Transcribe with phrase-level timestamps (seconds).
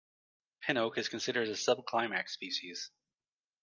[0.61, 2.89] Pin oak is considered a subclimax species.